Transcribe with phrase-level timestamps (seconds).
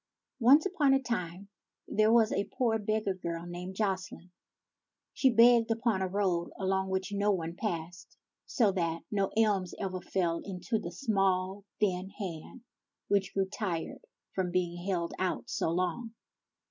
[0.39, 1.47] 1 O NCE upon a time
[1.87, 4.31] there was a poor beggar girl named Jocelyne.
[5.13, 8.17] She begged upon a road along which no one passed,
[8.47, 12.63] so that no alms ever fell into the small, thin hand
[13.09, 14.03] which grew tired
[14.33, 16.15] from being held out so long.